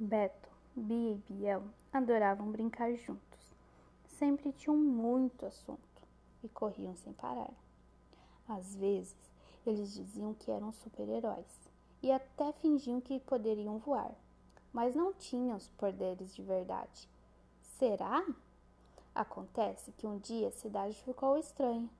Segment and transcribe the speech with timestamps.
[0.00, 3.52] Beto, Bia e Biel adoravam brincar juntos.
[4.06, 5.80] Sempre tinham muito assunto
[6.40, 7.50] e corriam sem parar.
[8.48, 9.16] Às vezes,
[9.66, 14.12] eles diziam que eram super-heróis e até fingiam que poderiam voar,
[14.72, 17.08] mas não tinham os poderes de verdade.
[17.60, 18.24] Será?
[19.12, 21.90] Acontece que um dia a cidade ficou estranha.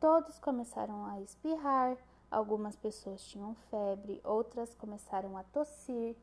[0.00, 1.96] Todos começaram a espirrar,
[2.32, 6.16] algumas pessoas tinham febre, outras começaram a tossir,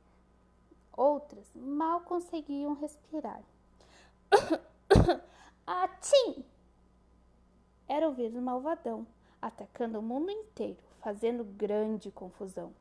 [0.95, 3.41] outras mal conseguiam respirar.
[5.65, 6.45] Atim!
[7.87, 9.05] Era o vírus malvadão,
[9.41, 12.73] atacando o mundo inteiro, fazendo grande confusão.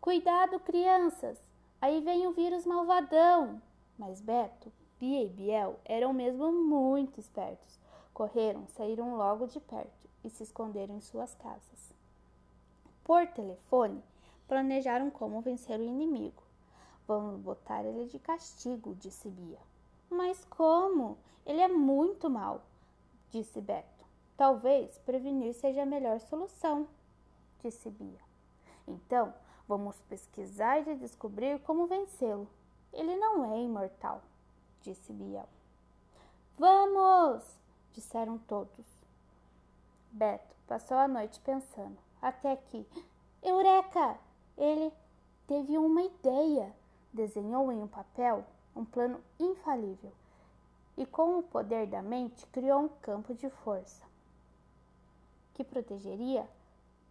[0.00, 1.42] Cuidado, crianças!
[1.80, 3.60] Aí vem o vírus malvadão!
[3.98, 7.80] Mas Beto, Bia e Biel eram mesmo muito espertos.
[8.12, 11.92] Correram, saíram logo de perto e se esconderam em suas casas.
[13.02, 14.02] Por telefone,
[14.46, 16.43] planejaram como vencer o inimigo.
[17.06, 19.58] Vamos botar ele de castigo, disse Bia.
[20.10, 21.18] Mas como?
[21.44, 22.62] Ele é muito mau,
[23.30, 24.04] disse Beto.
[24.36, 26.88] Talvez prevenir seja a melhor solução,
[27.62, 28.20] disse Bia.
[28.86, 29.34] Então,
[29.68, 32.48] vamos pesquisar e descobrir como vencê-lo.
[32.92, 34.22] Ele não é imortal
[34.84, 35.48] disse Biel.
[36.58, 37.42] Vamos!
[37.94, 38.84] disseram todos.
[40.10, 42.86] Beto passou a noite pensando, até que,
[43.42, 44.18] Eureka!
[44.56, 44.92] Ele
[45.46, 46.72] teve uma ideia.
[47.14, 48.44] Desenhou em um papel
[48.76, 50.12] um plano infalível
[50.96, 54.02] e, com o poder da mente, criou um campo de força
[55.54, 56.48] que protegeria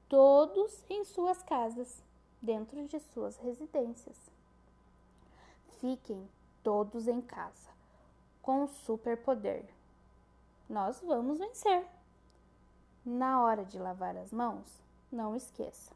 [0.10, 2.04] todos em suas casas,
[2.42, 4.18] dentro de suas residências.
[5.80, 6.30] Fiquem
[6.62, 7.70] todos em casa,
[8.42, 9.66] com o superpoder.
[10.70, 11.88] Nós vamos vencer.
[13.06, 14.82] Na hora de lavar as mãos,
[15.12, 15.94] não esqueça: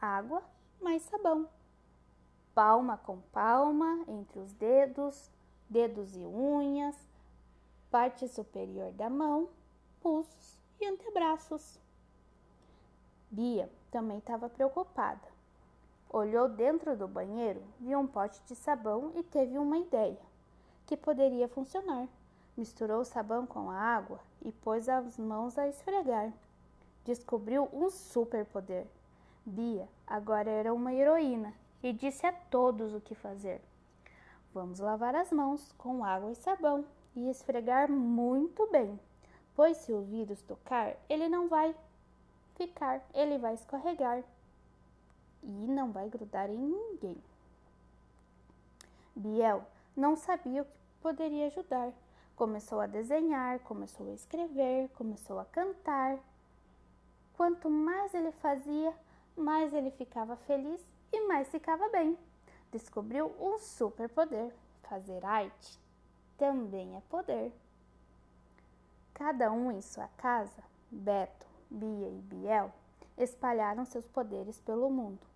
[0.00, 0.42] água
[0.80, 1.48] mais sabão.
[2.62, 5.30] Palma com palma entre os dedos,
[5.66, 6.94] dedos e unhas,
[7.90, 9.48] parte superior da mão,
[10.02, 11.80] pulsos e antebraços.
[13.30, 15.26] Bia também estava preocupada.
[16.10, 20.20] Olhou dentro do banheiro, viu um pote de sabão e teve uma ideia
[20.84, 22.06] que poderia funcionar.
[22.58, 26.30] Misturou o sabão com a água e pôs as mãos a esfregar.
[27.06, 28.86] Descobriu um superpoder.
[29.46, 33.60] Bia agora era uma heroína e disse a todos o que fazer.
[34.52, 38.98] Vamos lavar as mãos com água e sabão e esfregar muito bem,
[39.54, 41.74] pois se o vírus tocar, ele não vai
[42.56, 44.22] ficar, ele vai escorregar
[45.42, 47.16] e não vai grudar em ninguém.
[49.14, 49.64] Biel
[49.96, 50.70] não sabia o que
[51.02, 51.92] poderia ajudar.
[52.36, 56.18] Começou a desenhar, começou a escrever, começou a cantar.
[57.36, 58.94] Quanto mais ele fazia,
[59.36, 60.80] mais ele ficava feliz
[61.12, 62.18] e mais ficava bem.
[62.70, 64.54] Descobriu um superpoder.
[64.82, 65.78] Fazer arte
[66.36, 67.52] também é poder.
[69.14, 72.72] Cada um em sua casa, Beto, Bia e Biel,
[73.16, 75.30] espalharam seus poderes pelo mundo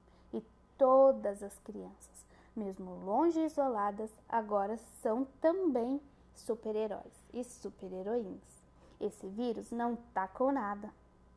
[0.77, 6.01] todas as crianças, mesmo longe e isoladas, agora são também
[6.35, 8.65] super-heróis e super-heroínas.
[9.01, 10.91] Esse vírus não tá com nada.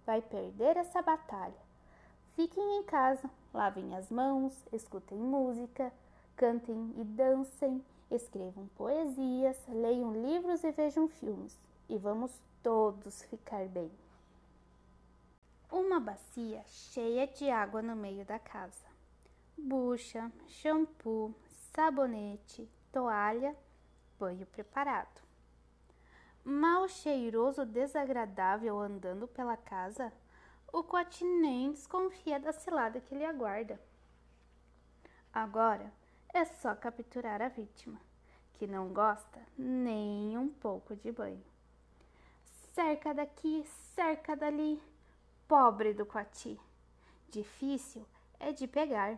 [0.06, 1.67] Vai perder essa batalha.
[2.38, 5.92] Fiquem em casa, lavem as mãos, escutem música,
[6.38, 11.60] cantem e dancem, escrevam poesias, leiam livros e vejam filmes.
[11.90, 12.32] E vamos
[12.64, 13.92] todos ficar bem.
[15.70, 18.88] Uma bacia cheia de água no meio da casa
[19.58, 21.34] bucha, shampoo,
[21.74, 23.56] sabonete, toalha,
[24.20, 25.22] banho preparado.
[26.44, 30.14] Mal cheiroso, desagradável andando pela casa,
[30.72, 33.80] o Coati nem desconfia da cilada que lhe aguarda.
[35.34, 35.92] Agora
[36.34, 38.00] é só capturar a vítima,
[38.54, 41.44] que não gosta nem um pouco de banho.
[42.74, 43.64] Cerca daqui,
[43.96, 44.82] cerca dali,
[45.48, 46.60] pobre do Coati.
[47.30, 48.06] Difícil
[48.40, 49.18] é de pegar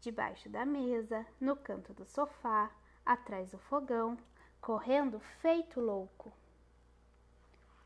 [0.00, 2.70] debaixo da mesa, no canto do sofá,
[3.04, 4.18] atrás do fogão,
[4.60, 6.32] correndo feito louco.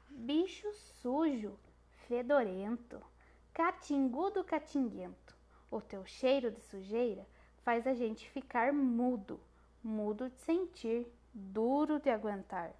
[0.09, 1.59] Bicho sujo,
[2.09, 3.03] fedorento,
[3.53, 5.37] catingudo catinguento.
[5.71, 7.27] O teu cheiro de sujeira
[7.63, 9.41] faz a gente ficar mudo,
[9.83, 12.73] mudo de sentir, duro de aguentar.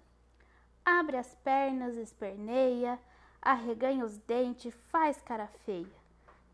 [0.85, 2.99] Abre as pernas, esperneia,
[3.41, 5.97] arreganha os dentes, faz cara feia.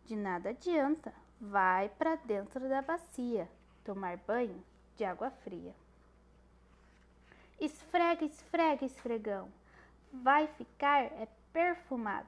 [0.05, 3.47] De nada adianta, vai para dentro da bacia
[3.83, 4.63] tomar banho
[4.95, 5.75] de água fria.
[7.59, 9.47] Esfrega, esfrega, esfregão.
[10.11, 12.27] Vai ficar é perfumado,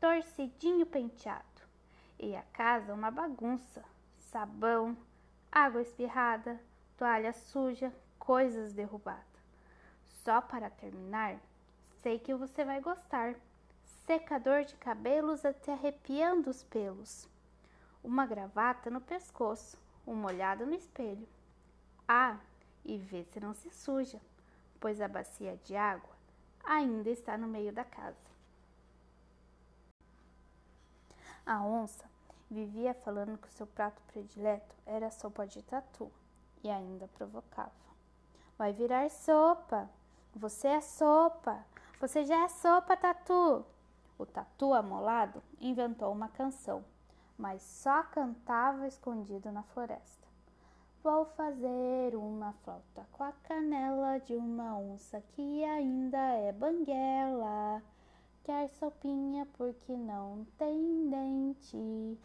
[0.00, 1.44] torcidinho penteado.
[2.18, 3.84] E a casa uma bagunça.
[4.18, 4.96] Sabão,
[5.50, 6.60] água espirrada,
[6.96, 9.24] toalha suja, coisas derrubadas.
[10.24, 11.36] Só para terminar,
[12.02, 13.34] sei que você vai gostar.
[14.06, 17.28] Secador de cabelos até arrepiando os pelos.
[18.02, 21.26] Uma gravata no pescoço, uma olhada no espelho.
[22.06, 22.38] Ah,
[22.84, 24.20] e vê se não se suja,
[24.80, 26.14] pois a bacia de água
[26.64, 28.35] ainda está no meio da casa.
[31.46, 32.04] A onça
[32.50, 36.10] vivia falando que o seu prato predileto era sopa de tatu
[36.64, 37.70] e ainda provocava.
[38.58, 39.88] Vai virar sopa!
[40.34, 41.64] Você é sopa!
[42.00, 43.64] Você já é sopa, tatu!
[44.18, 46.84] O tatu amolado inventou uma canção,
[47.38, 50.26] mas só cantava escondido na floresta.
[51.00, 57.80] Vou fazer uma flauta com a canela de uma onça que ainda é banguela.
[58.46, 62.16] Quer sopinha porque não tem dente.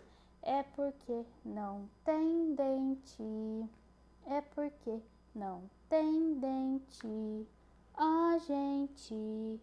[0.43, 3.67] É porque não tem dente.
[4.27, 5.01] É porque
[5.33, 7.47] não tem dente.
[7.95, 9.59] A gente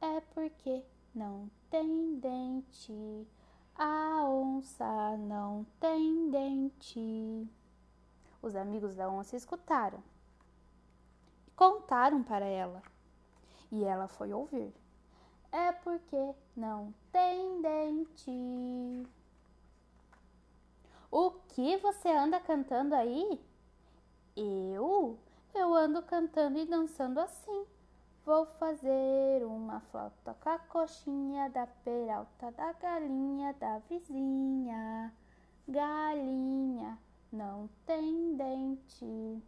[0.00, 0.82] é porque
[1.14, 3.28] não tem dente.
[3.74, 7.46] A onça não tem dente.
[8.40, 10.02] Os amigos da onça escutaram
[11.46, 12.82] e contaram para ela.
[13.70, 14.72] E ela foi ouvir.
[15.50, 19.06] É porque não tem dente.
[21.10, 23.40] O que você anda cantando aí?
[24.36, 25.18] Eu?
[25.54, 27.66] Eu ando cantando e dançando assim.
[28.26, 35.10] Vou fazer uma flauta com a coxinha da peralta da galinha da vizinha.
[35.66, 36.98] Galinha,
[37.32, 39.42] não tem dente.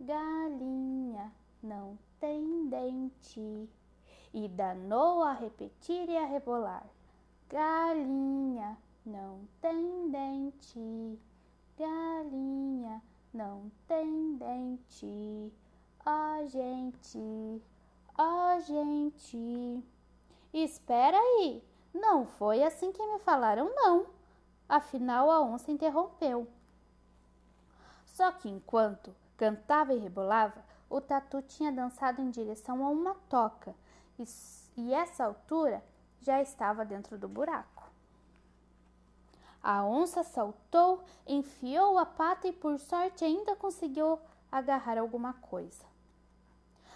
[0.00, 1.32] Galinha
[1.62, 3.70] não tem dente.
[4.32, 6.86] E danou a repetir e a rebolar.
[7.48, 11.18] Galinha não tem dente.
[11.78, 13.02] Galinha
[13.32, 15.52] não tem dente.
[16.04, 17.62] A gente,
[18.16, 19.84] a gente.
[20.52, 21.62] Espera aí,
[21.94, 24.06] não foi assim que me falaram, não.
[24.68, 26.48] Afinal, a onça interrompeu.
[28.06, 33.74] Só que enquanto cantava e rebolava, o tatu tinha dançado em direção a uma toca
[34.18, 34.24] e,
[34.76, 35.82] e essa altura
[36.20, 37.84] já estava dentro do buraco.
[39.62, 44.18] A onça saltou, enfiou a pata e, por sorte, ainda conseguiu
[44.50, 45.84] agarrar alguma coisa.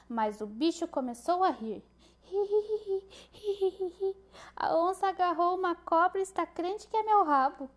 [0.08, 1.82] Mas o bicho começou a rir.
[4.54, 7.68] A onça agarrou uma cobra e está crente que é meu rabo.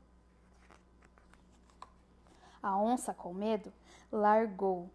[2.61, 3.73] A onça, com medo,
[4.11, 4.89] largou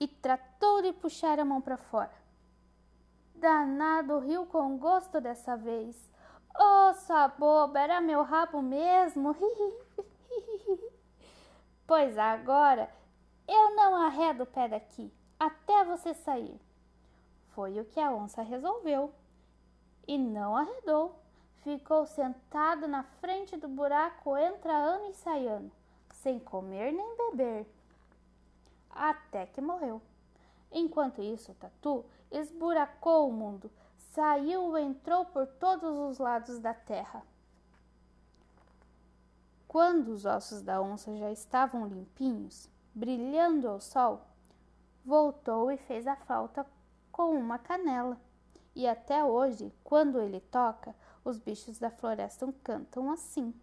[0.00, 2.23] e tratou de puxar a mão para fora.
[3.44, 5.94] Danado riu com gosto dessa vez.
[6.58, 9.36] Oh, sua boba, era meu rabo mesmo?
[11.86, 12.90] pois agora
[13.46, 16.58] eu não arredo o pé daqui até você sair.
[17.50, 19.12] Foi o que a onça resolveu.
[20.08, 21.20] E não arredou.
[21.62, 25.70] Ficou sentado na frente do buraco, entra ano e sai ano
[26.24, 27.66] sem comer nem beber,
[28.88, 30.00] até que morreu.
[30.76, 33.70] Enquanto isso, Tatu esburacou o mundo,
[34.10, 37.22] saiu e entrou por todos os lados da terra.
[39.68, 44.26] Quando os ossos da onça já estavam limpinhos, brilhando ao sol,
[45.04, 46.66] voltou e fez a flauta
[47.12, 48.20] com uma canela.
[48.74, 50.92] E até hoje, quando ele toca,
[51.24, 53.54] os bichos da floresta cantam assim: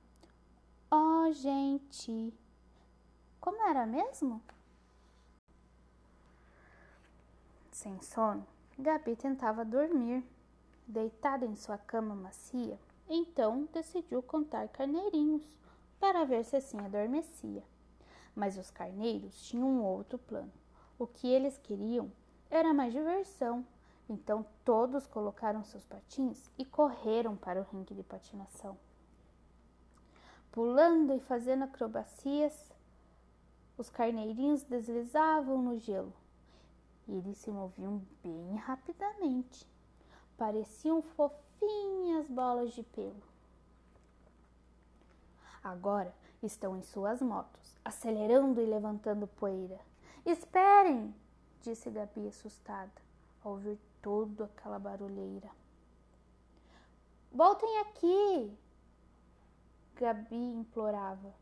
[0.89, 2.33] Ó oh, gente,
[3.41, 4.41] como era mesmo?
[7.81, 8.45] Sem sono,
[8.77, 10.23] Gabi tentava dormir.
[10.85, 15.43] Deitada em sua cama macia, então decidiu contar carneirinhos
[15.99, 17.63] para ver se assim adormecia.
[18.35, 20.51] Mas os carneiros tinham um outro plano.
[20.99, 22.11] O que eles queriam
[22.51, 23.65] era mais diversão.
[24.07, 28.77] Então todos colocaram seus patins e correram para o ringue de patinação.
[30.51, 32.71] Pulando e fazendo acrobacias,
[33.75, 36.20] os carneirinhos deslizavam no gelo.
[37.07, 39.67] Eles se moviam bem rapidamente.
[40.37, 43.21] Pareciam fofinhas bolas de pelo.
[45.63, 49.79] Agora estão em suas motos, acelerando e levantando poeira.
[50.25, 51.13] Esperem!
[51.61, 52.91] disse Gabi assustada
[53.43, 55.49] ao ouvir toda aquela barulheira.
[57.31, 58.57] Voltem aqui!
[59.95, 61.33] Gabi implorava.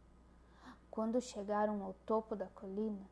[0.91, 3.09] Quando chegaram ao topo da colina,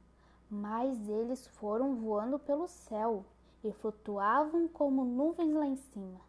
[0.50, 3.26] mais eles foram voando pelo céu
[3.64, 6.22] e flutuavam como nuvens lá em cima.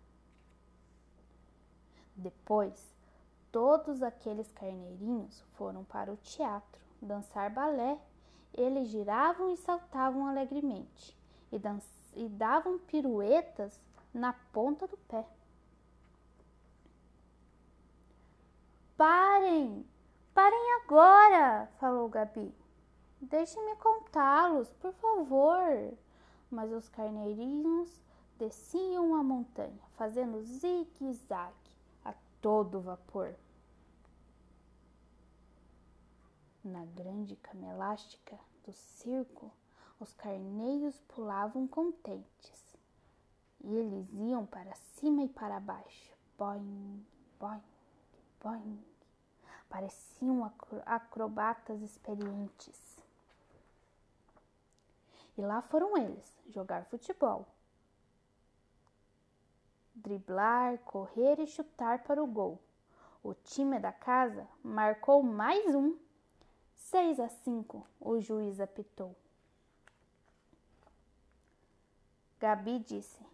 [2.17, 2.95] Depois,
[3.53, 7.99] todos aqueles carneirinhos foram para o teatro dançar balé
[8.55, 11.17] eles giravam e saltavam alegremente
[11.53, 11.61] e,
[12.17, 13.79] e davam piruetas
[14.13, 15.25] na ponta do pé.
[18.97, 19.87] Parem!
[20.35, 21.71] Parem agora!
[21.79, 22.53] falou Gabi.
[23.21, 25.93] Deixem-me contá-los, por favor.
[26.51, 28.01] Mas os carneirinhos
[28.39, 31.71] desciam a montanha, fazendo zigue-zague
[32.05, 33.35] a todo vapor.
[36.65, 39.51] Na grande cama elástica do circo,
[39.99, 42.79] os carneiros pulavam contentes
[43.61, 46.13] e eles iam para cima e para baixo.
[46.39, 47.05] Boing,
[47.41, 47.63] boing,
[48.41, 48.85] boing.
[49.69, 50.51] Pareciam
[50.87, 52.98] acrobatas experientes.
[55.39, 57.47] E lá foram eles jogar futebol.
[59.95, 62.61] Driblar, correr e chutar para o gol.
[63.23, 65.97] O time da casa marcou mais um.
[66.75, 69.15] Seis a cinco, o juiz apitou.
[72.41, 73.25] Gabi disse: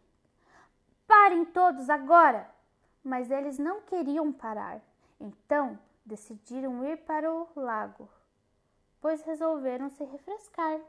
[1.07, 2.51] Parem todos agora!
[3.03, 4.81] Mas eles não queriam parar,
[5.21, 8.09] então decidiram ir para o lago,
[9.01, 10.81] pois resolveram se refrescar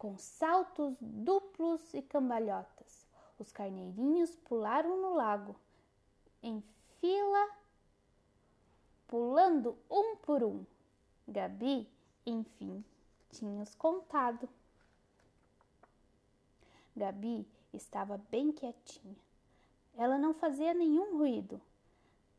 [0.00, 3.06] com saltos duplos e cambalhotas.
[3.38, 5.54] Os carneirinhos pularam no lago,
[6.42, 6.64] em
[6.98, 7.50] fila,
[9.06, 10.64] pulando um por um.
[11.28, 11.86] Gabi,
[12.24, 12.82] enfim,
[13.30, 14.48] tinha os contado.
[16.96, 19.16] Gabi estava bem quietinha.
[19.98, 21.60] Ela não fazia nenhum ruído.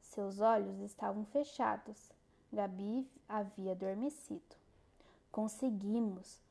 [0.01, 2.11] Seus olhos estavam fechados.
[2.51, 4.55] Gabi havia adormecido.
[5.31, 6.41] Conseguimos,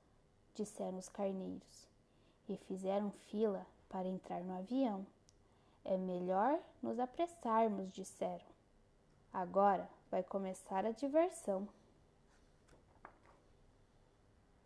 [0.54, 1.88] disseram os carneiros,
[2.48, 5.06] e fizeram fila para entrar no avião.
[5.84, 8.44] É melhor nos apressarmos, disseram.
[9.32, 11.68] Agora vai começar a diversão.